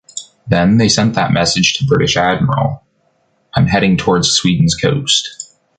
[0.47, 2.81] Then, they sent that message to British admiral:
[3.53, 5.53] “I’m heading towards Sweden’s coast”.